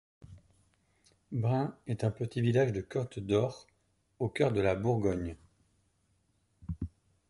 Brain 1.31 1.75
est 1.85 2.03
un 2.03 2.09
petit 2.09 2.41
village 2.41 2.73
de 2.73 2.81
Côte-d'Or, 2.81 3.67
au 4.17 4.29
cœur 4.29 4.51
de 4.51 4.59
la 4.59 4.73
Bourgogne. 4.73 5.35